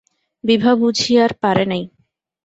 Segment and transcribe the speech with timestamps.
[0.43, 1.83] বিভা বুঝি আর পারে নাই।